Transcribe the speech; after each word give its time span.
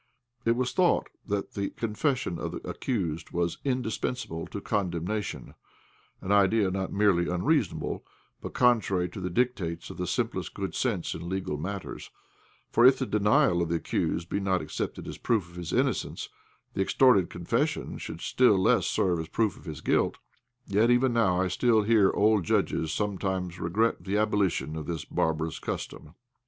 It 0.45 0.55
was 0.55 0.71
thought 0.73 1.09
that 1.27 1.53
the 1.53 1.69
confession 1.69 2.39
of 2.39 2.53
the 2.53 2.67
accused 2.67 3.29
was 3.29 3.59
indispensable 3.63 4.47
to 4.47 4.59
condemnation, 4.59 5.53
an 6.21 6.31
idea 6.31 6.71
not 6.71 6.91
merely 6.91 7.29
unreasonable, 7.29 8.03
but 8.41 8.55
contrary 8.55 9.07
to 9.09 9.21
the 9.21 9.29
dictates 9.29 9.91
of 9.91 9.97
the 9.97 10.07
simplest 10.07 10.55
good 10.55 10.73
sense 10.73 11.13
in 11.13 11.29
legal 11.29 11.55
matters, 11.59 12.09
for, 12.71 12.83
if 12.83 12.97
the 12.97 13.05
denial 13.05 13.61
of 13.61 13.69
the 13.69 13.75
accused 13.75 14.27
be 14.27 14.39
not 14.39 14.59
accepted 14.59 15.07
as 15.07 15.19
proof 15.19 15.47
of 15.47 15.55
his 15.55 15.71
innocence, 15.71 16.29
the 16.73 16.81
extorted 16.81 17.29
confession 17.29 17.99
should 17.99 18.21
still 18.21 18.57
less 18.57 18.87
serve 18.87 19.19
as 19.19 19.27
proof 19.27 19.55
of 19.55 19.65
his 19.65 19.81
guilt. 19.81 20.17
Yet 20.65 20.89
even 20.89 21.13
now 21.13 21.39
I 21.39 21.47
still 21.47 21.83
hear 21.83 22.09
old 22.09 22.43
judges 22.43 22.91
sometimes 22.91 23.59
regret 23.59 24.03
the 24.03 24.17
abolition 24.17 24.75
of 24.75 24.87
this 24.87 25.05
barbarous 25.05 25.59
custom. 25.59 26.15